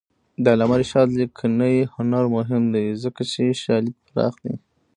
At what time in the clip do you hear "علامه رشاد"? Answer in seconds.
0.53-1.09